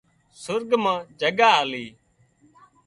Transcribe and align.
سرڳ 0.43 0.69
مان 0.83 0.99
جڳا 1.19 1.49
آلي 1.61 1.85